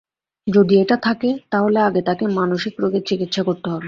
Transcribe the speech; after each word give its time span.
যদি 0.47 0.73
এটা 0.81 0.97
থাকে, 0.97 1.29
তাহলে 1.49 1.79
আগে 1.79 2.01
তাঁকে 2.01 2.25
মানসিক 2.31 2.73
রোগের 2.79 3.03
চিকিৎসা 3.05 3.41
করতে 3.43 3.67
হবে। 3.69 3.79